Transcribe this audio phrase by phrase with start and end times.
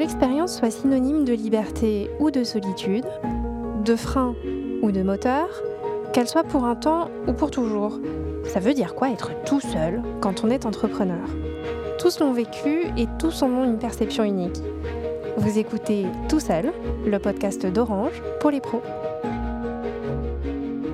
[0.00, 3.04] l'expérience soit synonyme de liberté ou de solitude,
[3.84, 4.34] de frein
[4.80, 5.46] ou de moteur,
[6.14, 8.00] qu'elle soit pour un temps ou pour toujours.
[8.46, 11.28] Ça veut dire quoi être tout seul quand on est entrepreneur?
[11.98, 14.62] Tous l'ont vécu et tous en ont une perception unique.
[15.36, 16.72] Vous écoutez Tout seul,
[17.04, 18.82] le podcast d'Orange pour les pros.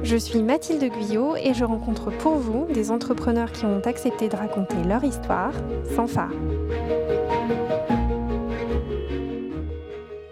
[0.03, 4.35] Je suis Mathilde Guyot et je rencontre pour vous des entrepreneurs qui ont accepté de
[4.35, 5.53] raconter leur histoire
[5.95, 6.33] sans phare.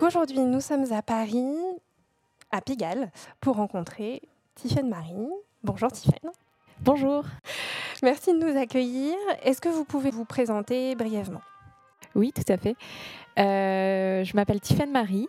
[0.06, 1.56] Aujourd'hui, nous sommes à Paris,
[2.50, 4.20] à Pigalle, pour rencontrer
[4.54, 5.30] Tiffaine Marie.
[5.62, 6.30] Bonjour Tiffaine.
[6.82, 7.24] Bonjour.
[8.02, 9.14] Merci de nous accueillir.
[9.42, 11.40] Est-ce que vous pouvez vous présenter brièvement?
[12.14, 12.76] Oui, tout à fait.
[13.38, 15.26] Euh, je m'appelle Tiffaine Marie.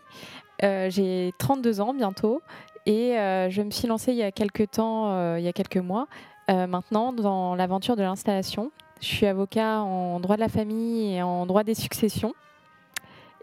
[0.61, 2.41] Euh, j'ai 32 ans bientôt
[2.85, 5.77] et euh, je me suis lancée il y a quelques temps, il y a quelques
[5.77, 6.07] mois,
[6.49, 8.71] maintenant dans l'aventure de l'installation.
[8.99, 12.33] Je suis avocat en droit de la famille et en droit des successions.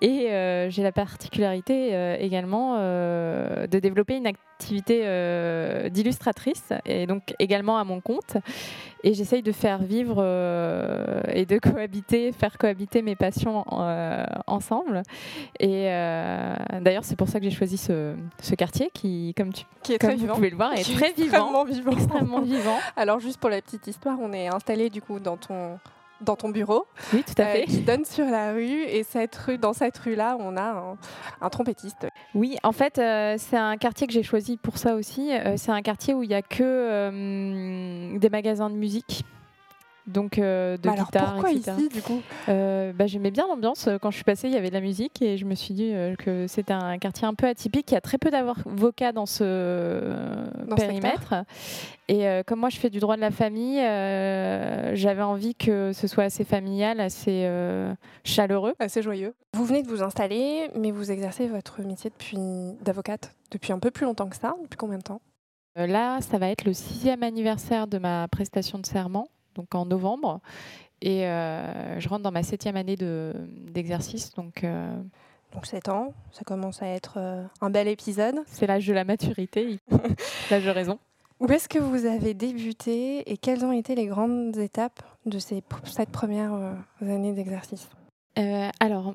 [0.03, 5.01] Et euh, j'ai la particularité euh, également euh, de développer une activité
[5.91, 8.37] d'illustratrice, et donc également à mon compte.
[9.03, 10.21] Et j'essaye de faire vivre
[11.33, 13.65] et de cohabiter, faire cohabiter mes passions
[14.47, 15.03] ensemble.
[15.59, 15.87] Et
[16.81, 18.15] d'ailleurs, c'est pour ça que j'ai choisi ce,
[18.57, 20.35] quartier qui, comme, tu, qui est comme très vous vivant.
[20.37, 21.67] pouvez le voir, est très vivant.
[21.91, 22.79] extrêmement vivant.
[22.95, 25.81] Alors, juste pour la petite histoire, on est installé du coup dans ton
[26.23, 27.65] dans ton bureau, oui, tout à euh, fait.
[27.65, 28.83] qui donne sur la rue.
[28.83, 30.97] Et cette rue, dans cette rue-là, on a un,
[31.41, 32.07] un, trompettiste.
[32.35, 35.33] Oui, en fait, euh, c'est un quartier que j'ai choisi pour ça aussi.
[35.33, 39.25] Euh, c'est un quartier où il n'y a que des magasins de musique.
[40.07, 41.73] Donc euh, de bah alors guitare, pourquoi etc.
[41.79, 43.89] ici du coup euh, bah, J'aimais bien l'ambiance.
[44.01, 45.93] Quand je suis passée, il y avait de la musique et je me suis dit
[45.93, 47.91] euh, que c'était un quartier un peu atypique.
[47.91, 50.15] Il y a très peu d'avocats dans ce
[50.67, 51.35] Dans périmètre.
[52.09, 55.93] Et euh, comme moi, je fais du droit de la famille, euh, j'avais envie que
[55.93, 57.95] ce soit assez familial, assez euh,
[58.25, 58.75] chaleureux.
[58.81, 59.35] Assez joyeux.
[59.55, 62.37] Vous venez de vous installer, mais vous exercez votre métier depuis
[62.83, 64.55] d'avocate depuis un peu plus longtemps que ça.
[64.63, 65.21] Depuis combien de temps?
[65.79, 69.85] Euh, Là, ça va être le sixième anniversaire de ma prestation de serment, donc en
[69.87, 70.41] novembre.
[71.01, 73.35] Et euh, je rentre dans ma septième année de-
[73.71, 74.97] d'exercice, donc euh,
[75.53, 78.37] Donc 7 ans, ça commence à être euh, un bel épisode.
[78.47, 79.79] c'est l'âge de la maturité,
[80.51, 80.99] l'âge de raison.
[81.41, 85.65] Où est-ce que vous avez débuté et quelles ont été les grandes étapes de ces
[85.85, 87.89] sept premières euh, années d'exercice?
[88.81, 89.15] Alors,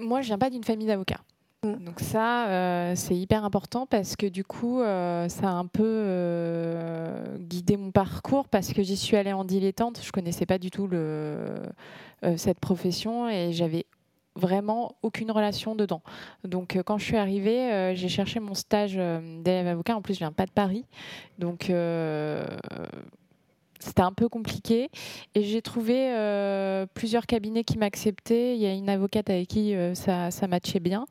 [0.00, 1.20] moi, je viens pas d'une famille d'avocats.
[1.64, 1.84] Mm.
[1.84, 5.82] Donc ça, euh, c'est hyper important parce que du coup, euh, ça a un peu
[5.84, 10.00] euh, guidé mon parcours parce que j'y suis allée en dilettante.
[10.02, 10.88] Je connaissais pas du tout
[12.36, 13.86] cette profession et j'avais
[14.36, 16.02] vraiment aucune relation dedans.
[16.44, 19.96] Donc quand je suis arrivée, j'ai cherché mon stage euh, d'élève avocat.
[19.96, 20.84] En plus, je viens pas de Paris,
[21.38, 21.70] donc
[23.78, 24.90] c'était un peu compliqué.
[25.34, 26.10] Et j'ai trouvé
[26.94, 28.56] plusieurs cabinets qui m'acceptaient.
[28.56, 31.06] Il y a une avocate avec qui ça matchait bien.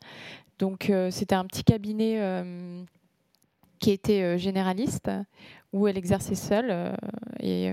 [0.64, 2.82] Donc euh, c'était un petit cabinet euh,
[3.80, 5.12] qui était euh, généraliste,
[5.74, 6.96] où elle exerçait seule.
[7.42, 7.70] et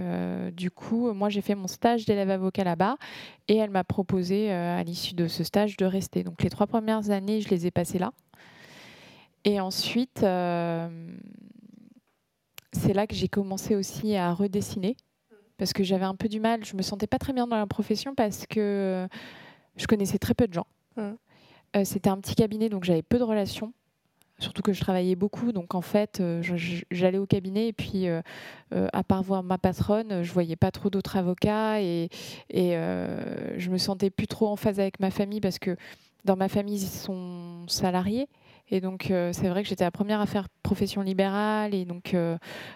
[0.52, 2.96] du coup, moi j'ai fait mon stage d'élève avocat là-bas.
[3.46, 6.24] Et elle m'a proposé à l'issue de ce stage de rester.
[6.24, 8.10] Donc les trois premières années, je les ai passées là.
[9.44, 10.88] Et ensuite, c'est
[12.92, 14.96] là que j'ai commencé aussi à redessiner
[15.58, 16.64] parce que j'avais un peu du mal.
[16.64, 19.06] Je me sentais pas très bien dans la profession parce que
[19.76, 20.66] je connaissais très peu de gens.
[20.96, 21.12] Mm.
[21.76, 23.72] Euh, C'était un petit cabinet, donc j'avais peu de relations.
[24.38, 26.42] Surtout que je travaillais beaucoup, donc en fait, euh,
[26.90, 28.22] j'allais au cabinet et puis, euh,
[28.70, 32.08] à part voir ma patronne, je voyais pas trop d'autres avocats et,
[32.48, 32.70] et
[33.58, 35.76] je me sentais plus trop en phase avec ma famille parce que
[36.24, 38.28] dans ma famille, ils sont salariés.
[38.70, 41.74] Et donc, c'est vrai que j'étais la première à faire profession libérale.
[41.74, 42.16] Et donc,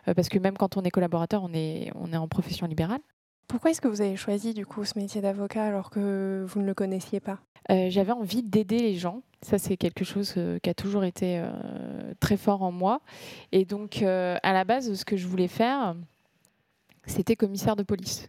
[0.04, 3.00] parce que même quand on est collaborateur, on est, on est en profession libérale.
[3.46, 6.66] Pourquoi est-ce que vous avez choisi du coup ce métier d'avocat alors que vous ne
[6.66, 7.38] le connaissiez pas?
[7.70, 9.22] Euh, J'avais envie d'aider les gens.
[9.42, 11.50] Ça, c'est quelque chose euh, qui a toujours été euh,
[12.20, 13.00] très fort en moi.
[13.52, 15.96] Et donc, à la base, ce que je voulais faire,
[17.06, 18.28] c'était commissaire de police.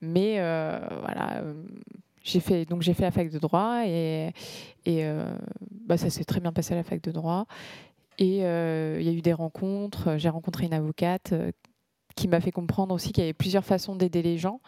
[0.00, 1.44] Mais voilà,
[2.22, 4.32] j'ai fait fait la fac de droit et,
[5.86, 7.46] bah, ça s'est très bien passé à la fac de droit.
[8.18, 10.16] Et il y a eu des rencontres.
[10.18, 11.34] J'ai rencontré une avocate
[12.14, 14.60] qui m'a fait comprendre aussi qu'il y avait plusieurs façons d'aider les gens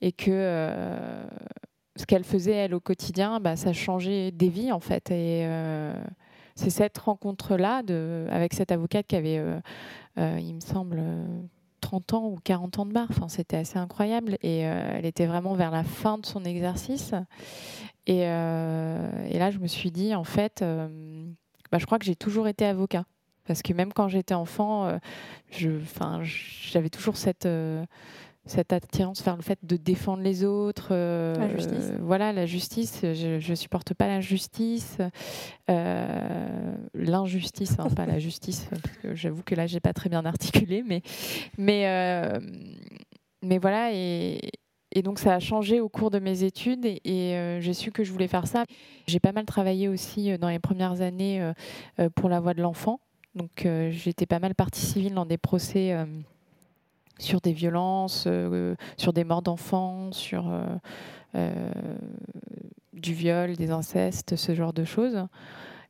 [0.00, 1.24] et que euh,
[2.00, 5.10] ce qu'elle faisait elle au quotidien, bah, ça changeait des vies en fait.
[5.10, 5.94] Et euh,
[6.54, 7.82] c'est cette rencontre-là
[8.30, 9.60] avec cette avocate qui avait, euh,
[10.16, 11.42] il me semble, euh,
[11.80, 13.06] 30 ans ou 40 ans de barre.
[13.10, 14.36] Enfin, c'était assez incroyable.
[14.42, 17.14] Et elle était vraiment vers la fin de son exercice.
[18.06, 20.62] Et, et là, je me suis dit, en fait,
[21.72, 23.06] bah, je crois que j'ai toujours été avocat.
[23.50, 24.98] Parce que même quand j'étais enfant, euh,
[25.50, 27.84] j'avais toujours cette, euh,
[28.46, 30.90] cette attirance vers le fait de défendre les autres.
[30.92, 31.92] Euh, la justice.
[32.00, 33.00] voilà, la justice.
[33.02, 34.98] Je ne supporte pas l'injustice.
[35.68, 38.70] Euh, l'injustice, hein, pas la justice.
[39.14, 41.02] J'avoue que là, j'ai pas très bien articulé, mais,
[41.58, 42.30] mais,
[43.42, 43.92] mais voilà.
[43.92, 44.48] Et,
[44.92, 48.12] et, donc, ça a changé au cours de mes études et, j'ai su que je
[48.12, 48.62] voulais faire ça.
[49.08, 51.44] J'ai pas mal travaillé aussi dans les premières années
[52.14, 53.00] pour la voix de l'enfant.
[53.34, 55.94] Donc, j'étais pas mal partie civile dans des procès
[57.20, 60.64] sur des violences, euh, sur des morts d'enfants, sur euh,
[61.36, 61.70] euh,
[62.92, 65.26] du viol, des incestes, ce genre de choses.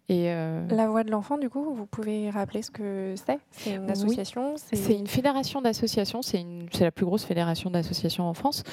[0.09, 3.39] Et La Voix de l'enfant, du coup, vous pouvez rappeler ce que c'est?
[3.51, 6.45] C'est une association C'est une fédération d'associations, c'est
[6.81, 8.65] la plus grosse fédération d'associations en France,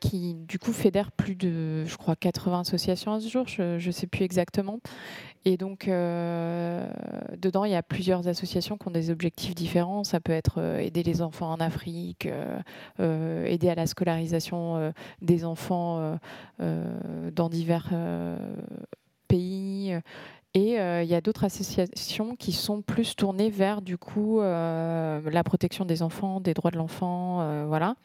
[0.00, 3.92] qui du coup fédère plus de, je crois, 80 associations à ce jour, je ne
[3.92, 4.80] sais plus exactement.
[5.46, 6.86] Et donc, euh,
[7.36, 10.02] dedans, il y a plusieurs associations qui ont des objectifs différents.
[10.02, 12.28] Ça peut être euh, aider les enfants en Afrique,
[12.98, 16.18] euh, aider à la scolarisation des enfants
[16.58, 17.90] dans divers
[19.28, 19.94] pays.
[20.54, 25.84] Et il y a d'autres associations qui sont plus tournées vers, du coup, la protection
[25.84, 27.96] des enfants, des droits de l'enfant, voilà.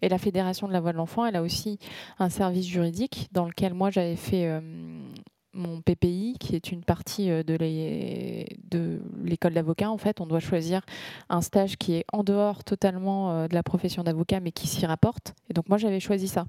[0.00, 1.78] Et la Fédération de la voix de l'enfant, elle a aussi
[2.18, 4.48] un service juridique dans lequel moi j'avais fait
[5.58, 9.90] mon PPI, qui est une partie euh, de l'école d'avocat.
[9.90, 10.82] En fait, on doit choisir
[11.28, 14.86] un stage qui est en dehors totalement euh, de la profession d'avocat, mais qui s'y
[14.86, 15.34] rapporte.
[15.50, 16.46] Et donc, moi, j'avais choisi ça.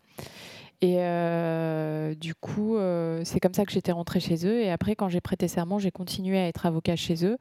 [0.81, 2.77] Et euh, du coup,
[3.23, 4.61] c'est comme ça que j'étais rentrée chez eux.
[4.61, 7.37] Et après, quand j'ai prêté serment, j'ai continué à être avocat chez eux.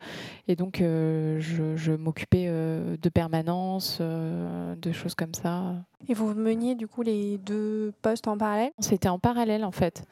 [0.49, 5.77] Et donc, je, m'occupais de permanence, de choses comme ça.
[6.09, 8.73] Et vous meniez du coup les deux postes en parallèle?
[8.81, 10.05] C'était en parallèle, en fait.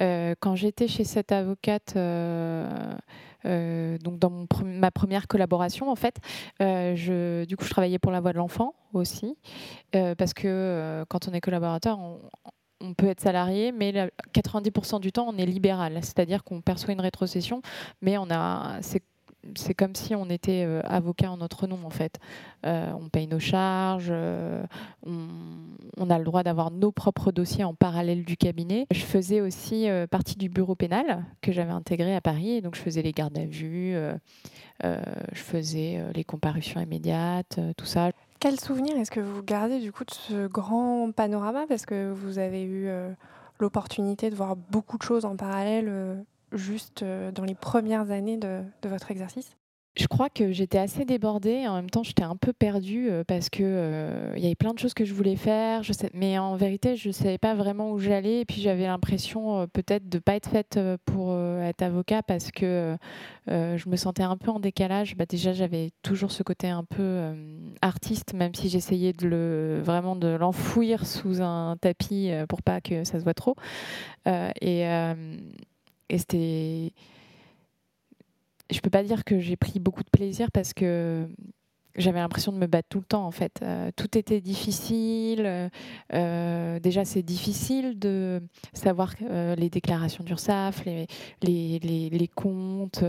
[0.00, 2.94] Euh, quand j'étais chez cette avocate, euh,
[3.44, 6.16] euh, donc dans ma première collaboration, en fait,
[6.60, 9.36] je, du coup, je travaillais pour la voix de l'enfant aussi,
[9.92, 12.20] parce que quand on est collaborateur, on,
[12.96, 17.62] peut être salarié, mais 90% du temps, on est libéral, c'est-à-dire qu'on perçoit une rétrocession,
[18.02, 18.80] mais on a,
[19.56, 22.18] c'est comme si on était euh, avocat en notre nom en fait.
[22.66, 24.62] Euh, on paye nos charges, euh,
[25.06, 28.86] on, a le droit d'avoir nos propres dossiers en parallèle du cabinet.
[28.90, 33.02] Je faisais aussi partie du bureau pénal que j'avais intégré à Paris, donc je faisais
[33.02, 33.96] les gardes à vue,
[34.82, 34.88] je
[35.34, 38.10] faisais les comparutions immédiates, tout ça.
[38.40, 41.66] Quel souvenir est-ce que vous gardez du coup de ce grand panorama?
[41.68, 42.88] Parce que vous avez eu
[43.58, 48.62] l'opportunité de voir beaucoup de choses en parallèle juste euh, dans les premières années de,
[48.84, 49.56] votre exercice
[49.98, 53.50] je crois que j'étais assez débordée en même temps j'étais un peu perdue euh, parce
[53.50, 55.82] que euh, il y avait plein de choses que je voulais faire,
[56.14, 60.08] mais en vérité je ne savais pas vraiment où j'allais et puis j'avais l'impression peut-être
[60.08, 62.96] de ne pas être faite pour être avocat parce que
[63.46, 65.16] je me sentais un peu en décalage.
[65.16, 67.32] Bah, déjà j'avais toujours ce côté un peu
[67.82, 73.18] artiste même si j'essayais de vraiment de l'enfouir sous un tapis pour pas que ça
[73.18, 73.56] se voit trop
[74.26, 74.84] et
[76.16, 76.92] c'était.
[78.70, 81.26] Je peux pas dire que j'ai pris beaucoup de plaisir parce que
[81.98, 83.60] j'avais l'impression de me battre tout le temps en fait.
[83.62, 85.70] Euh, tout était difficile.
[86.14, 88.42] Euh, déjà, c'est difficile de
[88.72, 91.06] savoir euh, les déclarations d'URSSAF, les,
[91.42, 93.04] les, les, les comptes,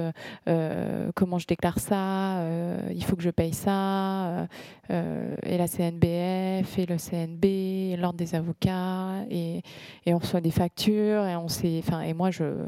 [1.15, 2.43] comment je déclare ça,
[2.91, 4.47] il faut que je paye ça,
[4.89, 9.61] et la CNBF, et le CNB, l'ordre des avocats, et,
[10.05, 11.81] et, on reçoit des factures, et on sait.
[12.05, 12.65] Et moi, je.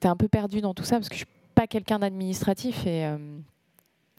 [0.00, 1.24] T'es un peu perdu dans tout ça parce que je
[1.58, 3.04] pas quelqu'un d'administratif et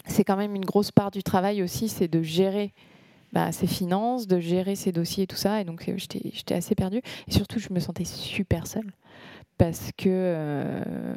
[0.05, 2.73] c'est quand même une grosse part du travail aussi, c'est de gérer
[3.31, 5.61] bah, ses finances, de gérer ses dossiers et tout ça.
[5.61, 7.01] Et donc, euh, j'étais assez perdue.
[7.27, 8.91] Et surtout, je me sentais super seule
[9.57, 11.15] parce que euh,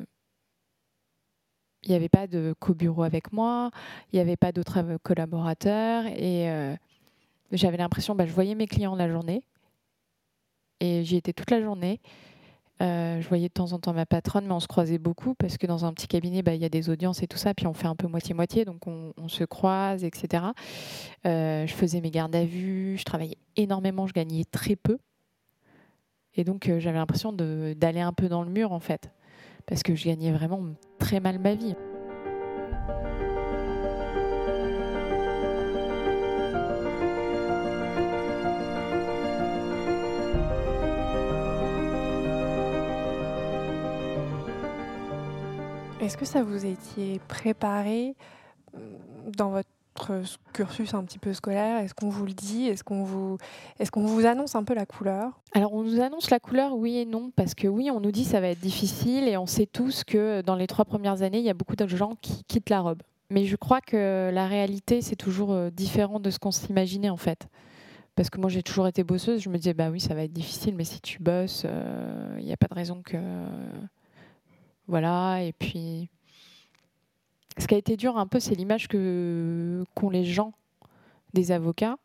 [1.84, 3.70] il n'y avait pas de co-bureau avec moi,
[4.12, 6.06] il n'y avait pas d'autres collaborateurs.
[6.06, 6.74] Et euh,
[7.50, 9.42] j'avais l'impression, bah, je voyais mes clients la journée.
[10.80, 12.00] Et j'y étais toute la journée.
[12.82, 15.56] Euh, je voyais de temps en temps ma patronne, mais on se croisait beaucoup parce
[15.56, 17.66] que dans un petit cabinet, bah, il y a des audiences et tout ça, puis
[17.68, 20.44] on fait un peu moitié-moitié, donc on, se croise, etc.
[21.26, 24.98] Euh, je faisais mes gardes à vue, je travaillais énormément, je gagnais très peu.
[26.34, 29.12] Et donc euh, j'avais l'impression d'aller un peu dans le mur en fait,
[29.66, 30.60] parce que je gagnais vraiment
[30.98, 31.76] très mal ma vie.
[46.02, 48.16] Est-ce que ça vous étiez préparé
[48.74, 48.78] euh,
[49.36, 49.68] dans votre
[50.52, 51.78] cursus un petit peu scolaire?
[51.78, 52.66] Est-ce qu'on vous le dit?
[52.66, 53.38] Est-ce qu'on vous,
[53.78, 55.40] est vous annonce un peu la couleur?
[55.54, 58.24] Alors on nous annonce la couleur, oui et non, parce que oui, on nous dit
[58.24, 61.44] ça va être difficile et on sait tous que dans les trois premières années, il
[61.44, 63.02] y a beaucoup de gens qui quittent la robe.
[63.30, 67.16] Mais je crois que la réalité, c'est toujours euh, différent de ce qu'on s'imaginait en
[67.16, 67.46] fait.
[68.16, 70.32] Parce que moi j'ai toujours été bosseuse, je me disais bah oui ça va être
[70.32, 71.64] difficile, mais si tu bosses,
[72.38, 73.16] il n'y a pas de raison que
[74.88, 75.42] voilà.
[75.42, 76.08] Et puis
[77.58, 80.52] ce qui a été dur un peu, c'est l'image qu'ont les gens
[81.34, 81.96] des avocats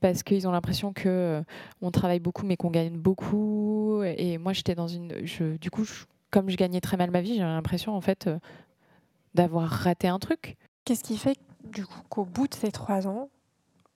[0.00, 1.42] parce qu'ils ont l'impression que
[1.80, 5.08] on travaille beaucoup mais qu'on gagne beaucoup et moi j'étais dans une
[5.58, 5.84] du coup
[6.30, 8.28] comme je gagnais très mal ma vie j'ai l'impression en fait
[9.34, 13.30] d'avoir raté un truc qu'est-ce qui fait du coup qu'au bout de ces trois ans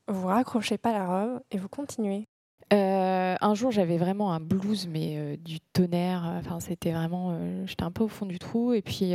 [0.08, 2.26] vous raccrochez pas la robe et vous continuez?
[2.72, 6.40] Euh, un jour, j'avais vraiment un blues, mais euh, du tonnerre.
[6.60, 7.30] C'était vraiment.
[7.32, 8.72] Euh, j'étais un peu au fond du trou.
[8.72, 9.12] Et puis,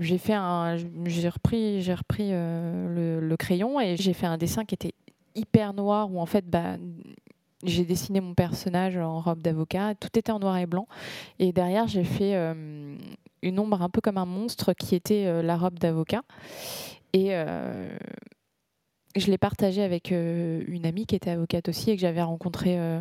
[0.00, 0.76] j'ai fait un.
[1.06, 4.94] J'ai repris, j'ai repris le, crayon et j'ai fait un dessin qui était
[5.34, 6.76] hyper noir où en fait, bah,
[7.64, 9.94] j'ai dessiné mon personnage en robe d'avocat.
[9.94, 10.86] Tout était en noir et blanc.
[11.38, 12.34] Et derrière, j'ai fait
[13.42, 16.22] une ombre un peu comme un monstre qui était la robe d'avocat.
[17.12, 17.32] Et
[19.16, 22.78] je l'ai partagé avec euh, une amie qui était avocate aussi et que j'avais rencontrée
[22.78, 23.00] euh,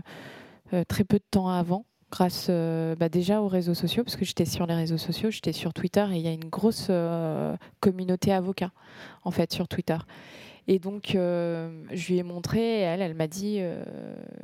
[0.74, 4.46] euh, très peu de temps avant grâce bah, déjà aux réseaux sociaux, parce que j'étais
[4.46, 6.92] sur les réseaux sociaux, j'étais sur Twitter et il y a une grosse
[7.80, 8.70] communauté avocat
[9.24, 9.98] en fait sur Twitter.
[10.68, 13.62] Et donc je lui ai montré et elle, elle m'a dit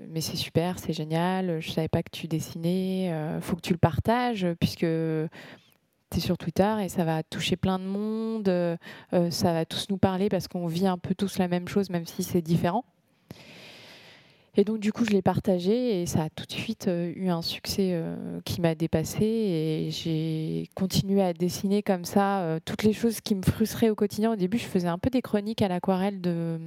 [0.07, 3.77] mais c'est super, c'est génial, je savais pas que tu dessinais, faut que tu le
[3.77, 4.87] partages puisque
[6.17, 8.77] es sur Twitter et ça va toucher plein de monde, euh,
[9.13, 11.89] euh, ça va tous nous parler parce qu'on vit un peu tous la même chose,
[11.89, 12.83] même si c'est différent.
[14.55, 17.29] Et donc du coup, je l'ai partagé et ça a tout de suite euh, eu
[17.29, 18.01] un succès
[18.45, 23.43] qui m'a dépassé et j'ai continué à dessiner comme ça toutes les choses qui me
[23.43, 24.33] frustraient au quotidien.
[24.33, 26.59] Au début, je faisais un peu des chroniques à l'aquarelle de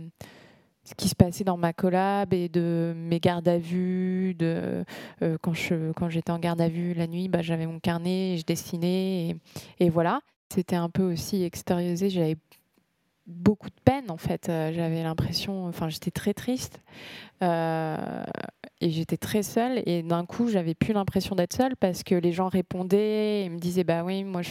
[0.85, 4.35] ce qui se passait dans ma collab et de mes gardes à vue.
[4.35, 4.85] De,
[5.23, 8.37] euh, quand, je, quand j'étais en garde à vue la nuit, bah, j'avais mon carnet,
[8.39, 9.37] je dessinais
[9.79, 10.21] et, voilà.
[10.53, 12.11] C'était un peu aussi extériorisé.
[12.11, 12.37] J'avais
[13.27, 14.49] beaucoup de peine en fait.
[14.49, 16.81] Euh, j'avais l'impression, enfin j'étais très triste.
[17.43, 18.25] Euh,
[18.81, 22.31] et j'étais très seule et d'un coup j'avais plus l'impression d'être seule parce que les
[22.31, 24.51] gens répondaient et me disaient bah oui moi je,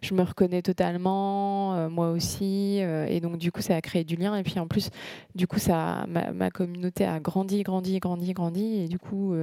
[0.00, 4.16] je me reconnais totalement euh, moi aussi et donc du coup ça a créé du
[4.16, 4.88] lien et puis en plus
[5.34, 9.34] du coup ça ma, communauté a grandi grandi grandi grandi et du coup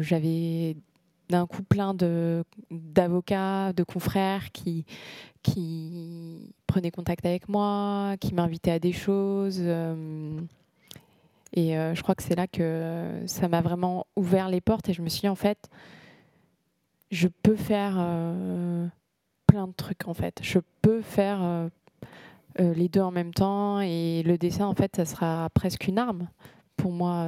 [0.00, 0.76] j'avais
[1.32, 1.94] d'un coup plein
[2.70, 4.84] d'avocats de confrères qui
[6.66, 9.60] prenaient contact avec moi qui m'invitaient à des choses
[11.54, 14.92] et euh, je crois que c'est là que ça m'a vraiment ouvert les portes et
[14.92, 15.68] je me suis dit, en fait,
[17.10, 18.86] je peux faire euh,
[19.46, 20.40] plein de trucs, en fait.
[20.42, 21.68] Je peux faire euh,
[22.58, 26.28] les deux en même temps et le dessin, en fait, ça sera presque une arme
[26.76, 27.26] pour moi.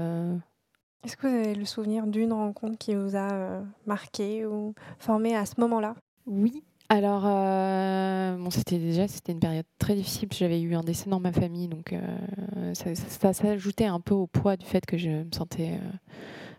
[1.05, 5.45] Est-ce que vous avez le souvenir d'une rencontre qui vous a marqué ou formé à
[5.47, 5.95] ce moment-là?
[6.27, 10.29] Oui, alors, euh, c'était déjà c'était une période très difficile.
[10.33, 14.57] J'avais eu un décès dans ma famille, donc euh, ça, s'ajoutait un peu au poids
[14.57, 15.97] du fait que je me sentais euh,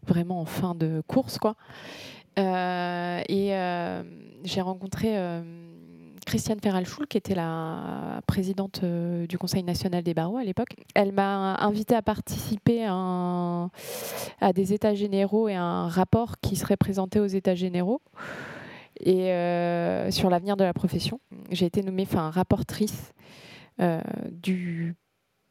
[0.07, 1.55] vraiment en fin de course, quoi.
[2.37, 3.49] et
[4.43, 5.15] j'ai rencontré
[6.25, 10.75] Christiane Ferralchoul, qui était la présidente du Conseil national des barreaux à l'époque.
[10.93, 13.69] Elle m'a invité à participer à,
[14.53, 18.01] des États généraux et un rapport qui serait présenté aux États généraux
[18.99, 21.19] et euh, sur l'avenir de la profession.
[21.51, 23.13] J'ai été nommée rapportrice
[23.79, 24.01] euh,
[24.31, 24.95] du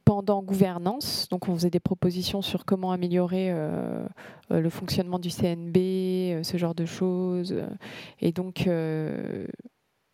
[0.05, 1.29] pendant gouvernance.
[1.31, 4.07] Donc, on faisait des propositions sur comment améliorer euh,
[4.51, 7.55] le fonctionnement du CNB, ce genre de choses.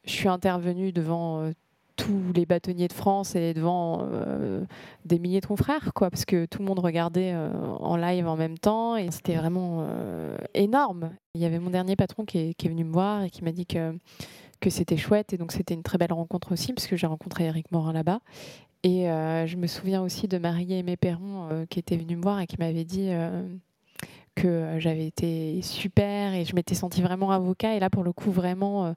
[0.04, 1.50] Je suis intervenue devant
[2.00, 4.64] tous les bâtonniers de France et devant euh,
[5.04, 8.37] des milliers de confrères, quoi, parce que tout le monde regardait euh, en live en
[8.37, 11.11] même temps et c'était vraiment euh, énorme.
[11.35, 13.66] Il y avait mon dernier patron qui est, venu me voir et qui m'a dit
[13.66, 13.92] que,
[14.61, 17.45] que c'était chouette et donc c'était une très belle rencontre aussi, parce que j'ai rencontré
[17.45, 18.21] Eric Morin là-bas.
[18.83, 22.57] Et je me souviens aussi de Marie-Aimée Perron qui était venue me voir et qui
[22.59, 23.11] m'avait dit
[24.35, 27.75] que j'avais été super et je m'étais sentie vraiment avocat.
[27.75, 28.95] Et là, pour le coup, vraiment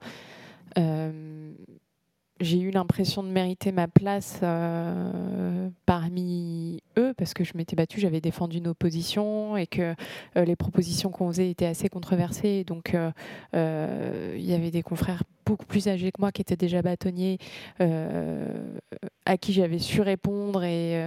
[2.43, 7.99] j'ai eu l'impression de mériter ma place euh, parmi eux parce que je m'étais battue,
[7.99, 9.95] j'avais défendu nos positions et que
[10.35, 12.63] euh, les propositions qu'on faisait étaient assez controversées.
[12.63, 16.81] Donc euh, il y avait des confrères beaucoup plus âgés que moi qui étaient déjà
[16.81, 17.37] bâtonniers,
[17.79, 21.03] à qui j'avais su répondre et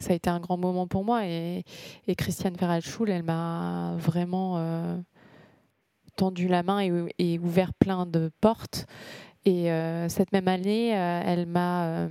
[0.00, 1.26] ça a été un grand moment pour moi.
[1.26, 1.64] Et,
[2.16, 5.02] Christiane Ferralschul, elle m'a vraiment
[6.18, 6.80] tendu la main
[7.18, 8.86] et, ouvert plein de portes.
[9.44, 12.08] Et euh, cette même année, euh, elle m'a euh,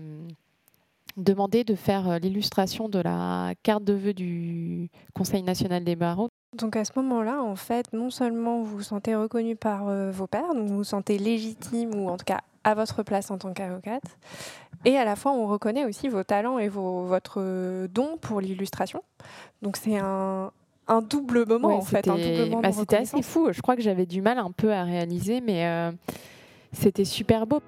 [1.17, 6.29] demandé de faire l'illustration de la carte de vœux du Conseil national des barreaux.
[6.57, 10.55] Donc à ce moment-là, en fait, non seulement vous vous sentez reconnu par vos pairs,
[10.55, 14.17] donc vous vous sentez légitime ou en tout cas à votre place en tant qu'avocate,
[14.85, 19.03] Et à la fois, on reconnaît aussi vos talents et vos, votre don pour l'illustration.
[19.61, 20.51] Donc c'est un,
[20.87, 22.07] un double moment en fait.
[22.07, 23.49] Bah, c'était assez fou.
[23.51, 25.91] Je crois que j'avais du mal un peu à réaliser, mais euh,
[26.71, 27.61] c'était super beau.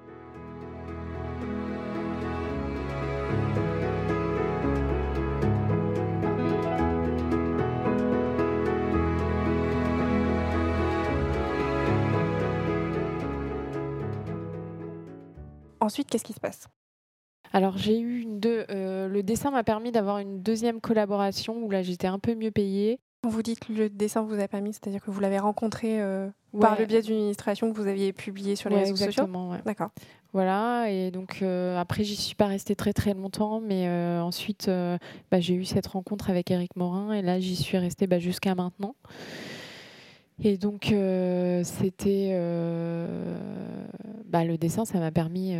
[15.81, 16.67] Ensuite, qu'est-ce qui se passe?
[17.51, 21.81] Alors j'ai eu deux, euh, le dessin m'a permis d'avoir une deuxième collaboration où là
[21.81, 22.99] j'étais un peu mieux payée.
[23.21, 26.29] Quand vous dites que le dessin vous a permis, c'est-à-dire que vous l'avez rencontré euh,
[26.59, 29.89] par le biais d'une illustration que vous aviez publiée sur les réseaux exactement, sociaux D'accord.
[30.31, 34.69] Voilà, et donc euh, après j'y suis pas restée très très longtemps, mais ensuite
[35.31, 38.55] bah, j'ai eu cette rencontre avec Eric Morin et là j'y suis restée bah, jusqu'à
[38.55, 38.95] maintenant.
[40.41, 40.93] Et donc,
[41.63, 42.29] c'était.
[44.25, 45.55] Bah, le dessin, ça m'a permis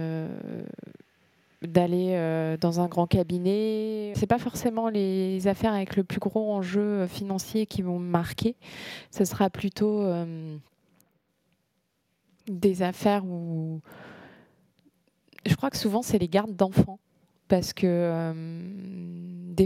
[1.62, 4.14] d'aller dans un grand cabinet.
[4.16, 8.56] C'est pas forcément les affaires avec le plus gros enjeu financier qui vont me marquer.
[9.12, 10.06] Ce sera plutôt
[12.48, 13.82] des affaires où.
[15.46, 17.00] Je crois que souvent, c'est les gardes d'enfants.
[17.48, 18.34] Parce que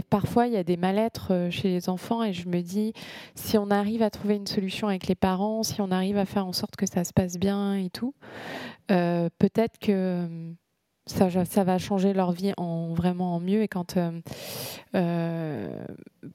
[0.02, 2.92] parfois, il y a des mal-être euh, chez les enfants et je me dis,
[3.34, 6.46] si on arrive à trouver une solution avec les parents, si on arrive à faire
[6.46, 8.14] en sorte que ça se passe bien et tout,
[8.90, 10.52] euh, peut-être que euh,
[11.06, 11.28] ça,
[11.64, 13.62] va changer leur vie en vraiment en mieux.
[13.62, 13.98] Et quand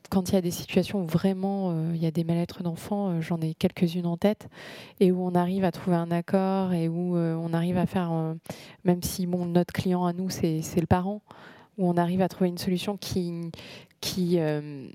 [0.09, 3.39] quand il y a des situations où vraiment il y a des mal-être d'enfants, j'en
[3.41, 4.47] ai quelques-unes en tête,
[4.99, 8.11] et où on arrive à trouver un accord et où on arrive à faire,
[8.83, 11.21] même si bon, notre client à nous c'est le parent,
[11.79, 13.51] où on arrive à trouver une solution qui,
[14.37, 14.87] euh,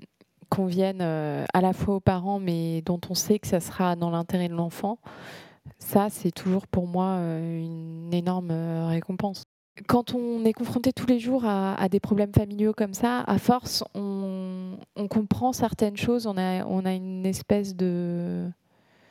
[0.51, 4.11] convienne euh, à la fois aux parents, mais dont on sait que ça sera dans
[4.11, 4.99] l'intérêt de l'enfant,
[5.79, 8.53] ça, c'est toujours pour moi euh, une énorme
[8.87, 9.43] récompense.
[9.89, 13.83] Quand on est confronté tous les jours à, des problèmes familiaux comme ça, à force,
[13.95, 14.79] on,
[15.11, 18.49] comprend certaines choses, on a une espèce de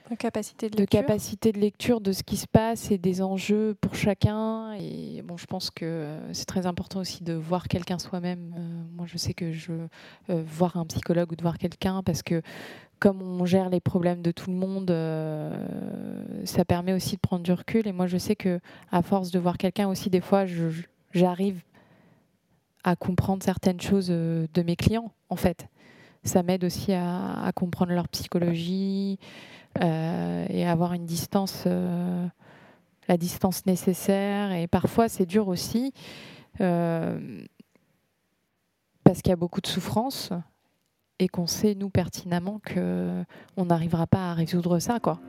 [0.09, 1.01] de capacité de, lecture.
[1.01, 4.73] de capacité de lecture de ce qui se passe et des enjeux pour chacun.
[4.73, 8.53] Et bon, je pense que euh, c'est très important aussi de voir quelqu'un soi-même.
[8.57, 12.21] Euh, moi, je sais que je euh, voir un psychologue ou de voir quelqu'un parce
[12.21, 12.41] que
[12.99, 14.89] comme on gère les problèmes de tout le monde,
[16.45, 17.85] ça permet aussi de prendre du recul.
[17.85, 18.61] Et moi, je sais que
[18.93, 20.45] à force de voir quelqu'un aussi, des fois,
[21.11, 21.63] j'arrive
[22.85, 25.67] à comprendre certaines choses de mes clients, en fait.
[26.23, 32.27] Ça m'aide aussi à, à, comprendre leur psychologie, euh, et avoir une distance, euh,
[33.07, 34.51] la distance nécessaire.
[34.51, 35.93] Et parfois, c'est dur aussi
[36.61, 37.41] euh,
[39.03, 40.31] parce qu'il y a beaucoup de souffrance
[41.19, 44.99] et qu'on sait, nous, pertinemment qu'on n'arrivera pas à résoudre ça.
[44.99, 45.19] quoi.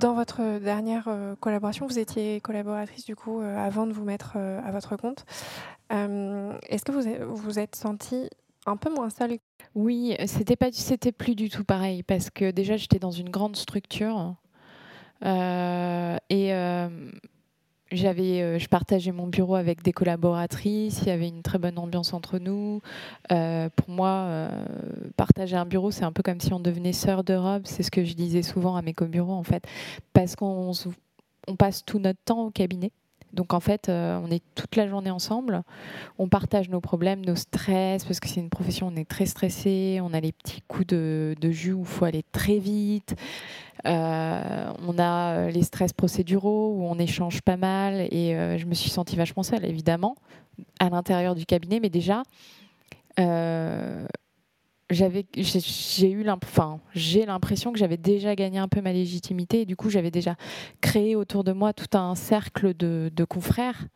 [0.00, 4.32] Dans votre dernière euh, collaboration, vous étiez collaboratrice du coup euh, avant de vous mettre
[4.36, 5.26] euh, à votre compte.
[5.90, 8.30] Est-ce que vous vous êtes sentie
[8.64, 9.36] un peu moins seule?
[9.74, 13.56] Oui, c'était pas, c'était plus du tout pareil parce que déjà j'étais dans une grande
[13.56, 14.36] structure
[15.22, 16.52] et
[17.92, 21.78] j'avais, euh, je partageais mon bureau avec des collaboratrices, il y avait une très bonne
[21.78, 22.80] ambiance entre nous.
[23.32, 24.64] Euh, pour moi, euh,
[25.16, 27.62] partager un bureau, c'est un peu comme si on devenait sœur de robe.
[27.64, 29.64] C'est ce que je disais souvent à mes co-bureaux, en fait,
[30.12, 30.72] parce qu'on
[31.48, 32.92] on passe tout notre temps au cabinet.
[33.32, 35.62] Donc en fait, on est toute la journée ensemble,
[36.18, 40.00] on partage nos problèmes, nos stress, parce que c'est une profession, on est très stressé,
[40.02, 43.14] on a les petits coups de, jus où il faut aller très vite.
[43.86, 48.66] Euh, on a euh, les stress procéduraux où on échange pas mal et euh, je
[48.66, 50.16] me suis sentie vachement seule, évidemment,
[50.78, 52.22] à l'intérieur du cabinet, mais déjà,
[54.90, 59.66] j'avais, j'ai eu enfin, j'ai l'impression que j'avais déjà gagné un peu ma légitimité et
[59.66, 60.36] du coup, j'avais déjà
[60.80, 63.86] créé autour de moi tout un cercle de, de confrères.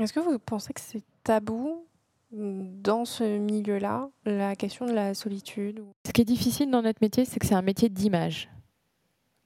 [0.00, 1.84] Est-ce que vous pensez que c'est tabou
[2.32, 7.24] dans ce milieu-là, la question de la solitude Ce qui est difficile dans notre métier,
[7.24, 8.48] c'est que c'est un métier d'image.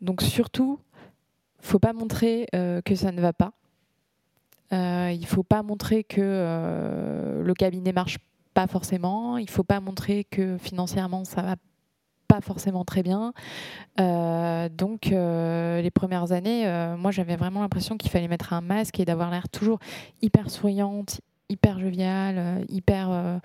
[0.01, 0.79] Donc surtout,
[1.61, 3.53] faut pas montrer euh, que ça ne va pas.
[4.73, 8.19] Euh, il faut pas montrer que euh, le cabinet marche
[8.55, 9.37] pas forcément.
[9.39, 11.57] Il faut pas montrer que financièrement ça va
[12.29, 13.33] pas forcément très bien.
[14.01, 16.67] Euh, donc les premières années,
[16.99, 19.79] moi j'avais vraiment l'impression qu'il fallait mettre un masque et d'avoir l'air toujours
[20.23, 23.41] hyper souriante, hyper joviale, hyper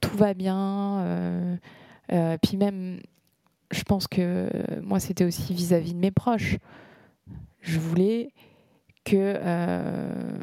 [0.00, 1.58] tout va bien.
[2.42, 3.00] puis même
[3.72, 4.48] je pense que
[4.82, 6.58] moi, c'était aussi vis-à-vis de mes proches.
[7.60, 8.32] Je voulais
[9.04, 10.38] que euh,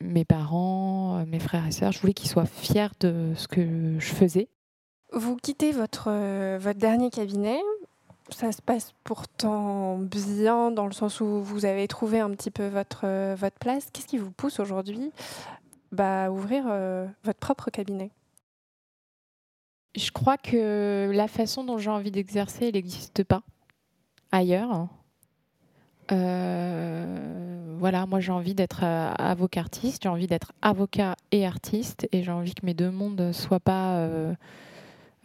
[0.00, 4.14] mes parents, mes frères et sœurs, je voulais qu'ils soient fiers de ce que je
[4.14, 4.48] faisais.
[5.12, 6.10] Vous quittez votre,
[6.58, 7.58] votre dernier cabinet.
[8.30, 12.66] Ça se passe pourtant bien dans le sens où vous avez trouvé un petit peu
[12.66, 13.88] votre, votre place.
[13.92, 15.12] Qu'est-ce qui vous pousse aujourd'hui
[15.92, 16.64] bah, à ouvrir
[17.22, 18.10] votre propre cabinet?
[19.96, 23.42] Je crois que la façon dont j'ai envie d'exercer, elle n'existe pas
[24.30, 24.88] ailleurs.
[26.12, 32.08] Euh, voilà, moi j'ai envie d'être euh, avocat artiste, j'ai envie d'être avocat et artiste,
[32.12, 33.96] et j'ai envie que mes deux mondes soient pas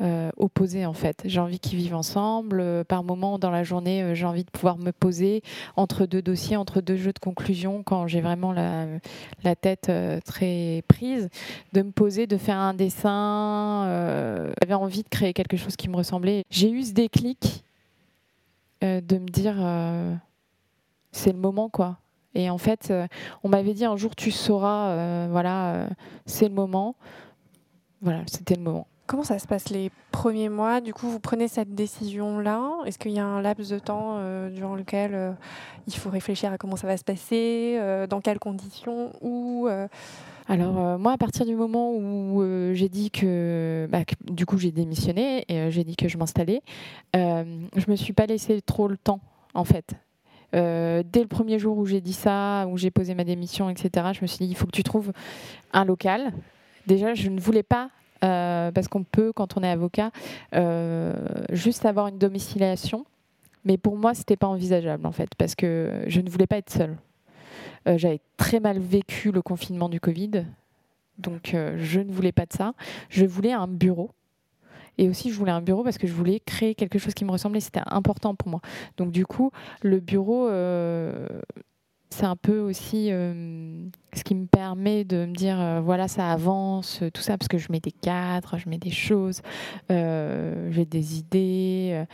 [0.02, 1.22] euh, opposés en fait.
[1.26, 2.84] J'ai envie qu'ils vivent ensemble.
[2.86, 5.44] par moment dans la journée, j'ai envie de pouvoir me poser
[5.76, 8.88] entre deux dossiers, entre deux jeux de conclusion, quand j'ai vraiment la,
[9.44, 9.92] la tête
[10.26, 11.30] très prise,
[11.74, 13.86] de me poser, de faire un dessin.
[14.62, 16.44] J'avais envie de créer quelque chose qui me ressemblait.
[16.50, 17.64] J'ai eu ce déclic
[18.82, 19.56] de me dire
[21.12, 21.98] c'est le moment quoi.
[22.34, 23.08] Et en fait, euh,
[23.44, 25.88] on m'avait dit un jour tu sauras, euh, voilà, euh,
[26.26, 26.96] c'est le moment.
[28.02, 28.88] Voilà, c'était le moment.
[29.06, 30.80] Comment ça se passe les premiers mois?
[30.80, 32.78] Du coup, vous prenez cette décision-là.
[32.86, 34.20] Est-ce qu'il y a un laps de temps
[34.50, 35.36] durant lequel
[35.86, 37.78] il faut réfléchir à comment ça va se passer,
[38.10, 39.68] dans quelles conditions, ou
[40.48, 42.42] alors moi, à partir du moment où
[42.74, 46.62] j'ai dit que, bah, que, du coup, j'ai démissionné et j'ai dit que je m'installais,
[47.14, 49.20] je me suis pas laissé trop le temps,
[49.54, 49.94] en fait.
[50.56, 54.08] Euh, dès le premier jour où j'ai dit ça, où j'ai posé ma démission, etc.,
[54.14, 55.12] je me suis dit, il faut que tu trouves
[55.74, 56.34] un local.
[56.88, 57.90] Déjà, je ne voulais pas,
[58.24, 60.12] euh, parce qu'on peut, quand on est avocat,
[60.56, 61.14] euh,
[61.52, 63.06] juste avoir une domiciliation.
[63.64, 66.58] Mais pour moi, ce n'était pas envisageable, en fait, parce que je ne voulais pas
[66.58, 66.98] être seule.
[67.86, 70.46] J'avais très mal vécu le confinement du Covid,
[71.18, 72.74] donc je ne voulais pas de ça.
[73.10, 74.12] Je voulais un bureau
[74.98, 77.32] et aussi, je voulais un bureau parce que je voulais créer quelque chose qui me
[77.32, 77.60] ressemblait.
[77.60, 78.62] C'était important pour moi.
[78.98, 79.52] Donc, du coup,
[79.82, 81.28] le bureau, euh,
[82.12, 86.30] c'est un peu aussi euh, ce qui me permet de me dire euh, voilà, ça
[86.32, 89.42] avance, tout ça, parce que je mets des cadres, je mets des choses,
[89.90, 92.06] j'ai des idées.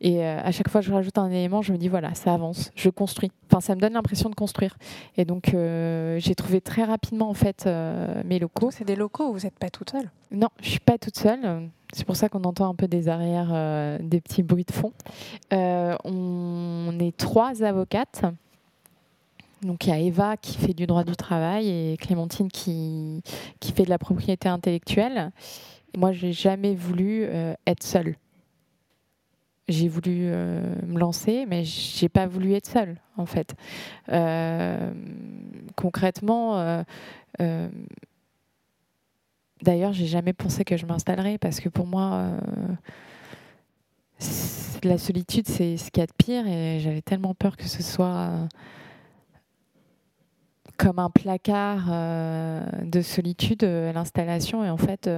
[0.00, 2.70] et à chaque fois que je rajoute un élément, je me dis voilà, ça avance,
[2.74, 3.30] je construis.
[3.50, 4.76] Enfin, ça me donne l'impression de construire.
[5.16, 7.68] Et donc, j'ai trouvé très rapidement, en fait,
[8.24, 8.70] mes locaux.
[8.70, 10.10] C'est des locaux où vous n'êtes pas toute seule?
[10.30, 11.70] Non, je ne suis pas toute seule.
[11.94, 14.92] C'est pour ça qu'on entend un peu des arrières, euh, des petits bruits de fond.
[15.52, 18.22] Euh, on est trois avocates.
[19.64, 23.22] Donc il y a Eva qui fait du droit du travail et Clémentine qui,
[23.60, 25.32] qui fait de la propriété intellectuelle.
[25.92, 28.16] Et moi, j'ai jamais voulu euh, être seule.
[29.66, 33.54] J'ai voulu me lancer, mais j'ai pas voulu être seule, en fait.
[35.74, 36.84] concrètement,
[39.64, 42.38] D'ailleurs, j'ai jamais pensé que je m'installerais parce que pour moi, euh,
[44.82, 47.82] la solitude, c'est ce qu'il y a de pire et j'avais tellement peur que ce
[47.82, 48.46] soit euh,
[50.76, 54.64] comme un placard euh, de solitude à l'installation.
[54.64, 55.08] Et en fait,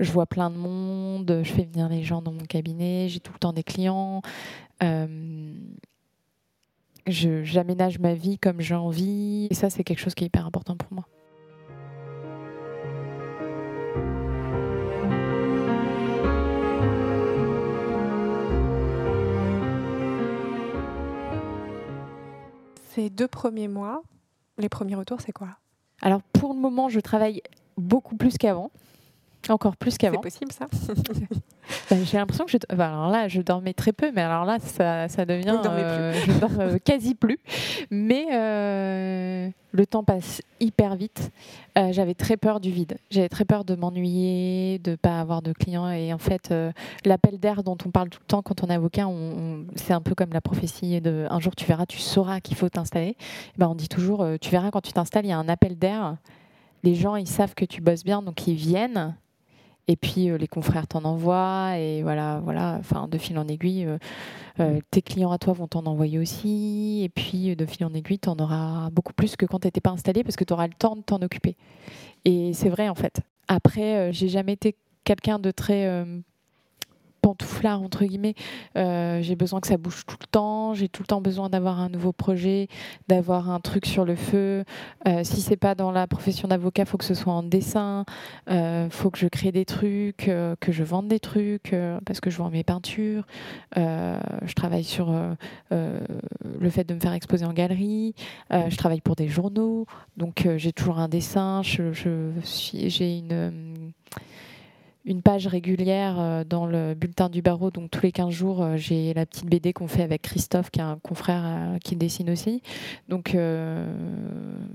[0.00, 3.32] je vois plein de monde, je fais venir les gens dans mon cabinet, j'ai tout
[3.32, 4.22] le temps des clients.
[7.06, 9.48] J'aménage ma vie comme j'ai envie.
[9.50, 11.06] Et ça, c'est quelque chose qui est hyper important pour moi.
[22.94, 24.04] Ces deux premiers mois,
[24.56, 25.48] les premiers retours, c'est quoi?
[26.00, 27.42] Alors pour le moment, je travaille
[27.76, 28.70] beaucoup plus qu'avant.
[29.48, 30.20] Encore plus qu'avant.
[30.22, 30.66] C'est possible ça
[31.90, 32.58] bah, J'ai l'impression que je.
[32.74, 35.60] Bah, alors là, je dormais très peu, mais alors là, ça, ça devient.
[35.66, 37.38] Euh, je dors euh, quasi plus.
[37.90, 41.30] Mais euh, le temps passe hyper vite.
[41.90, 42.96] J'avais très peur du vide.
[43.10, 45.90] J'avais très peur de m'ennuyer, de ne pas avoir de clients.
[45.90, 46.54] Et en fait,
[47.04, 50.00] l'appel d'air dont on parle tout le temps quand on est avocat, on, c'est un
[50.00, 53.16] peu comme la prophétie de un jour tu verras, tu sauras qu'il faut t'installer.
[53.58, 56.16] Ben, on dit toujours, tu verras quand tu t'installes, il y a un appel d'air.
[56.84, 59.16] Les gens, ils savent que tu bosses bien, donc ils viennent
[59.86, 62.76] et puis euh, les confrères t'en envoient et voilà, voilà.
[62.80, 63.98] Enfin, de fil en aiguille, euh,
[64.60, 67.02] euh, tes clients à toi vont t'en envoyer aussi.
[67.04, 70.24] Et puis de fil en aiguille, t'en auras beaucoup plus que quand t'étais pas installé
[70.24, 71.56] parce que tu auras le temps de t'en occuper.
[72.24, 73.20] Et c'est vrai en fait.
[73.48, 76.04] Après, j'ai jamais été quelqu'un de très
[77.24, 78.34] pantouflard entre guillemets.
[78.76, 80.74] Euh, j'ai besoin que ça bouge tout le temps.
[80.74, 82.68] J'ai tout le temps besoin d'avoir un nouveau projet,
[83.08, 84.64] d'avoir un truc sur le feu.
[85.08, 88.04] Euh, si c'est pas dans la profession d'avocat, faut que ce soit en dessin.
[88.50, 92.36] Euh, faut que je crée des trucs, que je vende des trucs parce que je
[92.36, 93.26] vends mes peintures.
[93.74, 95.14] je travaille sur
[95.70, 98.14] le fait de me faire exposer en galerie.
[98.50, 99.86] je travaille pour des journaux,
[100.18, 101.62] donc j'ai toujours un dessin.
[101.62, 103.92] Je, je j'ai une
[105.04, 107.70] une page régulière euh, dans le bulletin du barreau.
[107.70, 110.80] Donc tous les 15 jours, euh, j'ai la petite BD qu'on fait avec Christophe, qui
[110.80, 112.62] est un confrère euh, qui dessine aussi.
[113.08, 113.36] Donc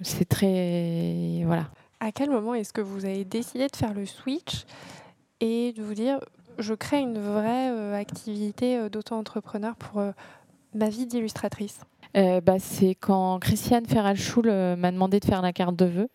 [0.03, 1.41] c'est très...
[1.45, 1.67] Voilà.
[1.99, 4.65] À quel moment est-ce que vous avez décidé de faire le switch
[5.41, 6.19] et de vous dire
[6.57, 10.03] je crée une vraie activité d'auto-entrepreneur pour
[10.73, 11.81] ma vie d'illustratrice?
[12.13, 16.09] Bah, c'est quand Christiane Ferralchoul m'a demandé de faire la carte de vœux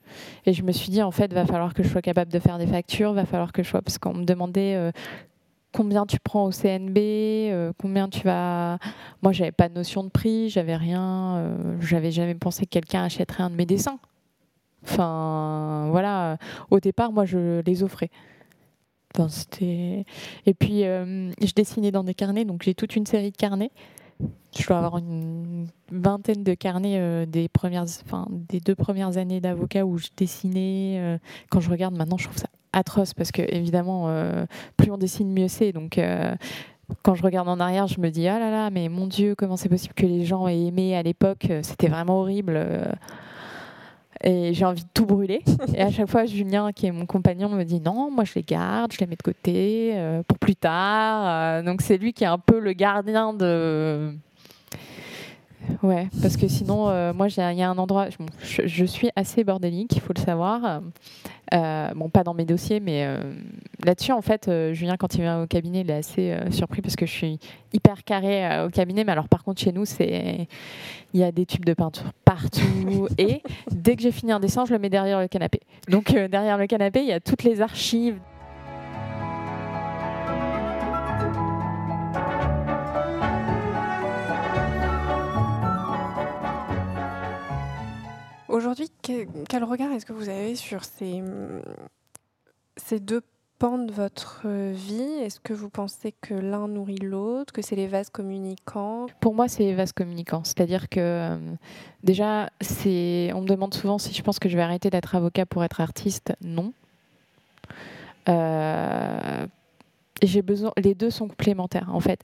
[0.46, 2.58] et je me suis dit en fait va falloir que je sois capable de faire
[2.58, 4.92] des factures, va falloir que je sois parce qu'on me demandait
[5.72, 8.78] combien tu prends au CNB, combien tu vas.
[9.22, 13.44] Moi, j'avais pas de notion de prix, j'avais rien, j'avais jamais pensé que quelqu'un achèterait
[13.44, 13.98] un de mes dessins.
[14.84, 16.38] Enfin, voilà.
[16.70, 18.10] Au départ, moi, je les offrais.
[19.66, 23.70] Et puis, euh, je dessinais dans des carnets, donc j'ai toute une série de carnets.
[24.56, 27.86] Je dois avoir une vingtaine de carnets euh, des, premières,
[28.30, 30.96] des deux premières années d'avocat où je dessinais.
[30.98, 31.18] Euh,
[31.50, 34.12] quand je regarde maintenant, je trouve ça atroce parce que, évidemment,
[34.76, 35.70] plus on dessine, mieux c'est.
[35.70, 36.00] Donc,
[37.04, 39.56] quand je regarde en arrière, je me dis ah là là, mais mon Dieu, comment
[39.56, 42.58] c'est possible que les gens aient aimé à l'époque C'était vraiment horrible
[44.22, 45.42] et j'ai envie de tout brûler.
[45.74, 48.42] Et à chaque fois, Julien, qui est mon compagnon, me dit non, moi je les
[48.42, 51.24] garde, je les mets de côté euh, pour plus tard.
[51.26, 54.14] Euh, donc c'est lui qui est un peu le gardien de.
[55.82, 58.08] Ouais, parce que sinon, euh, moi, il y a un endroit,
[58.42, 60.80] je, je, suis assez bordélique, il faut le savoir.
[61.52, 63.34] Euh, bon, pas dans mes dossiers, mais euh,
[63.84, 67.06] là-dessus, en fait, Julien, quand il vient au cabinet, il est assez surpris parce que
[67.06, 67.38] je suis
[67.72, 69.04] hyper carré au cabinet.
[69.04, 70.48] Mais alors, par contre, chez nous, c'est
[71.12, 73.08] il y a des tubes de peinture partout.
[73.18, 75.60] et dès que j'ai fini un dessin, je le mets derrière le canapé.
[75.88, 78.18] Donc, derrière le canapé, il y a toutes les archives
[88.64, 91.22] Aujourd'hui, quel regard est-ce que vous avez sur ces,
[92.98, 93.20] deux
[93.58, 95.02] pans de votre vie?
[95.20, 99.04] Est-ce que vous pensez que l'un nourrit l'autre, que c'est les vases communicants?
[99.20, 100.44] Pour moi, c'est les vases communicants.
[100.44, 101.36] C'est-à-dire que euh,
[102.04, 105.62] déjà, on me demande souvent si je pense que je vais arrêter d'être avocat pour
[105.62, 106.32] être artiste.
[106.40, 106.72] Non.
[108.30, 109.46] Euh,
[110.22, 112.22] j'ai besoin, les deux sont complémentaires en fait.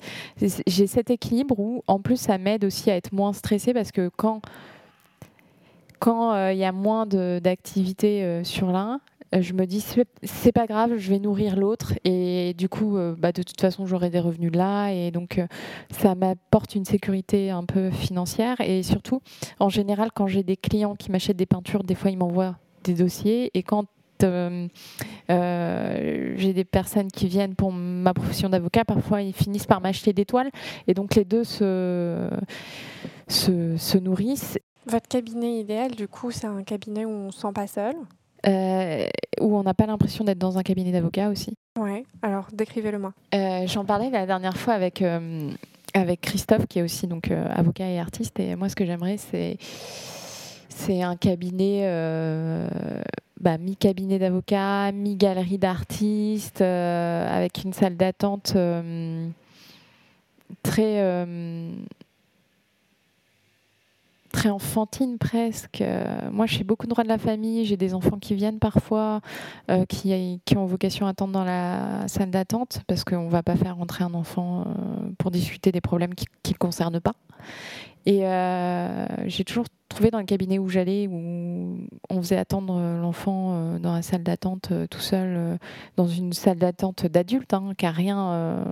[0.66, 4.08] J'ai cet équilibre où en plus ça m'aide aussi à être moins stressée parce que
[4.16, 4.40] quand
[6.00, 9.00] quand il euh, y a moins d'activité euh, sur l'un,
[9.34, 9.84] euh, je me dis
[10.24, 11.92] c'est pas grave, je vais nourrir l'autre.
[12.04, 14.88] Et du coup, bah, de toute façon, j'aurai des revenus là.
[14.88, 15.40] Et donc
[15.90, 18.60] ça m'apporte une sécurité un peu financière.
[18.60, 19.20] Et surtout,
[19.60, 22.94] en général, quand j'ai des clients qui m'achètent des peintures, des fois ils m'envoient des
[22.94, 23.50] dossiers.
[23.54, 23.84] Et quand
[24.20, 24.68] j'ai
[25.28, 30.50] des personnes qui viennent pour ma profession d'avocat, parfois ils finissent par m'acheter des toiles.
[30.88, 32.28] Et donc les deux se
[33.98, 37.66] nourrissent votre cabinet idéal, du coup, c'est un cabinet où on ne se sent pas
[37.66, 37.94] seul?
[38.46, 39.06] Euh,
[39.40, 43.12] Où on n'a pas l'impression d'être dans un cabinet d'avocat aussi Ouais, alors décrivez-le-moi.
[43.34, 45.50] Euh, j'en parlais la dernière fois avec, euh,
[45.92, 48.40] avec Christophe, qui est aussi donc, avocat et artiste.
[48.40, 49.58] Et moi, ce que j'aimerais, c'est,
[50.70, 51.86] c'est un cabinet,
[53.40, 58.56] bah, mi-cabinet d'avocat, mi-galerie d'artistes, avec une salle d'attente
[60.62, 61.26] très
[64.30, 65.80] très enfantine presque.
[65.80, 69.20] Euh, moi, j'ai beaucoup de droits de la famille, j'ai des enfants qui viennent parfois,
[69.70, 73.42] euh, qui, qui, ont vocation à attendre dans la salle d'attente, parce qu'on ne va
[73.42, 77.14] pas faire rentrer un enfant euh, pour discuter des problèmes qui ne le concernent pas.
[78.06, 78.22] Et
[79.26, 84.00] j'ai toujours trouvé dans le cabinet où j'allais, où on faisait attendre l'enfant dans la
[84.00, 85.58] salle d'attente tout seul,
[85.96, 88.66] dans une salle d'attente d'adulte, hein, qui rien,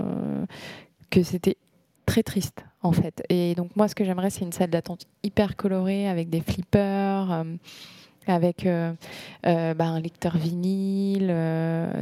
[1.11, 1.59] que c'était
[2.07, 3.22] très triste en fait.
[3.28, 7.32] Et donc moi, ce que j'aimerais, c'est une salle d'attente hyper colorée avec des flippers.
[7.32, 7.44] Euh,
[8.30, 8.92] avec euh,
[9.46, 11.34] euh, bah, un lecteur vinyle,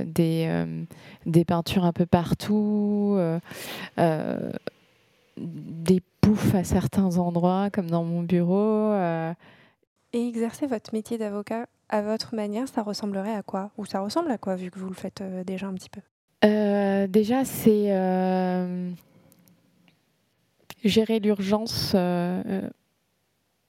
[0.06, 0.66] des,
[1.24, 3.16] des peintures un peu partout,
[5.36, 8.92] des poufs à certains endroits, comme dans mon bureau.
[10.12, 13.70] Et exercer votre métier d'avocat à votre manière, ça ressemblerait à quoi?
[13.78, 16.00] Ou ça ressemble à quoi, vu que vous le faites déjà un petit peu?
[16.42, 17.92] Déjà, c'est
[20.88, 22.70] gérer l'urgence euh, euh,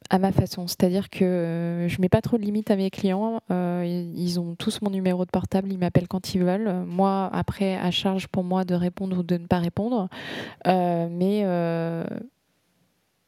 [0.10, 0.67] à ma façon.
[0.67, 3.41] C'est-à-dire que euh, je mets pas trop de limites à mes clients.
[3.49, 6.86] ils ont tous mon numéro de portable, ils m'appellent quand ils veulent.
[6.86, 10.10] Moi, après, à charge pour moi de répondre ou de ne pas répondre.
[10.65, 11.45] mais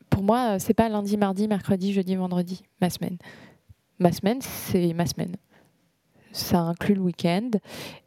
[0.10, 3.18] pour moi, c'est pas lundi, mardi, mercredi, jeudi, vendredi, ma semaine.
[4.00, 5.36] Ma semaine, c'est ma semaine.
[6.32, 7.52] Ça inclut le week-end.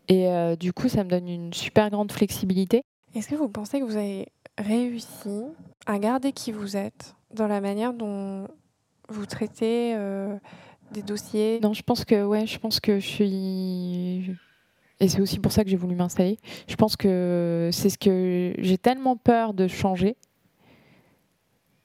[0.09, 2.83] Et du coup, ça me donne une super grande flexibilité.
[3.15, 4.29] Est-ce que vous pensez que vous avez
[4.63, 5.45] réussi
[5.87, 8.47] à garder qui vous êtes dans la manière dont
[9.09, 10.37] vous traitez euh,
[10.93, 14.37] des dossiers Non, je pense que ouais, je pense que je suis
[15.01, 16.39] et c'est aussi pour ça que j'ai voulu m'installer.
[16.69, 20.17] Je pense que c'est ce que j'ai tellement peur de changer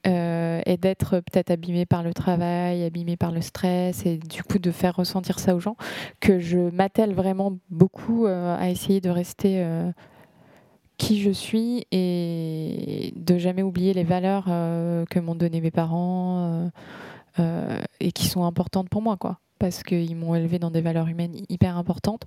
[0.06, 4.60] euh, et d'être peut-être abîmé par le travail, abîmé par le stress, et du coup
[4.60, 5.76] de faire ressentir ça aux gens,
[6.20, 9.66] que je m'attelle vraiment beaucoup à essayer de rester
[10.98, 16.70] qui je suis et de jamais oublier les valeurs que m'ont donné mes parents
[17.38, 21.34] et qui sont importantes pour moi, quoi parce qu'ils m'ont élevé dans des valeurs humaines
[21.48, 22.24] hyper importantes.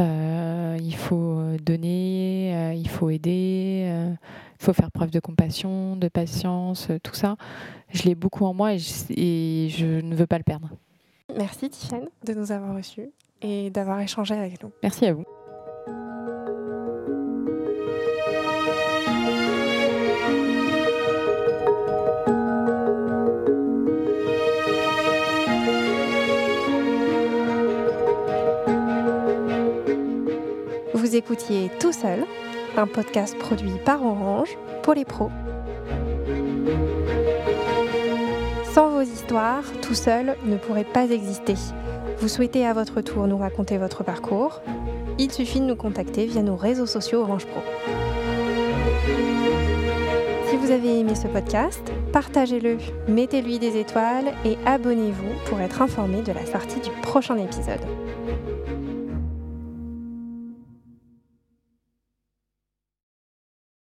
[0.00, 4.14] Euh, il faut donner, euh, il faut aider, euh,
[4.60, 7.36] il faut faire preuve de compassion, de patience, tout ça.
[7.90, 10.70] Je l'ai beaucoup en moi et je, ne veux pas le perdre.
[11.36, 13.10] Merci Tiffany de nous avoir reçus
[13.42, 14.70] et d'avoir échangé avec nous.
[14.82, 15.24] Merci à vous.
[31.12, 32.24] Vous écoutiez Tout seul,
[32.74, 35.30] un podcast produit par Orange pour les pros.
[38.72, 41.56] Sans vos histoires, Tout seul ne pourrait pas exister.
[42.16, 44.62] Vous souhaitez à votre tour nous raconter votre parcours?
[45.18, 47.60] Il suffit de nous contacter via nos réseaux sociaux Orange Pro.
[50.48, 56.22] Si vous avez aimé ce podcast, partagez-le, mettez-lui des étoiles et abonnez-vous pour être informé
[56.22, 57.82] de la sortie du prochain épisode.